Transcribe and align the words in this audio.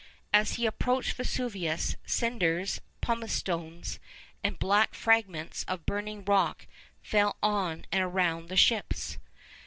As 0.33 0.53
he 0.53 0.65
approached 0.65 1.13
Vesuvius, 1.13 1.95
cinders, 2.07 2.81
pumice 3.01 3.33
stones, 3.33 3.99
and 4.43 4.57
black 4.57 4.95
fragments 4.95 5.63
of 5.67 5.85
burning 5.85 6.25
rock, 6.25 6.65
fell 7.03 7.37
on 7.43 7.85
and 7.91 8.01
around 8.01 8.49
the 8.49 8.57
ships. 8.57 9.19